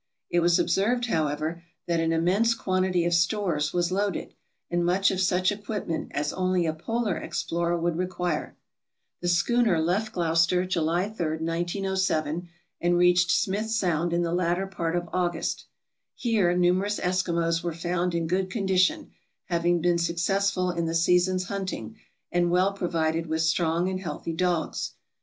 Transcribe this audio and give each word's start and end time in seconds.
It 0.31 0.39
was 0.39 0.57
observed, 0.57 1.05
however, 1.05 1.61
that 1.85 1.99
an 1.99 2.11
immense 2.11 2.55
quantity 2.55 3.05
of 3.05 3.13
stores 3.13 3.71
was 3.71 3.91
loaded, 3.91 4.33
and 4.71 4.83
much 4.83 5.11
of 5.11 5.19
such 5.21 5.51
equipment 5.51 6.07
as 6.15 6.33
only 6.33 6.65
a 6.65 6.73
polar 6.73 7.15
explorer 7.17 7.77
would 7.77 7.95
require. 7.97 8.55
The 9.19 9.27
schooner 9.27 9.79
left 9.79 10.11
Gloucester, 10.13 10.65
July 10.65 11.07
3, 11.07 11.23
1907, 11.37 12.49
and 12.81 12.97
reached 12.97 13.29
Smith 13.29 13.69
Sound 13.69 14.11
in 14.11 14.23
the 14.23 14.33
latter 14.33 14.65
part 14.65 14.95
of 14.95 15.07
August. 15.13 15.65
Here 16.15 16.57
numerous 16.57 16.99
Eskimos 16.99 17.61
were 17.61 17.71
found 17.71 18.15
in 18.15 18.25
good 18.25 18.49
condition, 18.49 19.11
having 19.49 19.81
been 19.81 19.99
successful 19.99 20.71
in 20.71 20.87
the 20.87 20.95
season's 20.95 21.43
hunting, 21.47 21.95
and 22.31 22.49
well 22.49 22.73
provided 22.73 23.27
with 23.27 23.43
strong 23.43 23.87
and 23.87 23.99
healthy 23.99 24.33
dogs. 24.33 24.93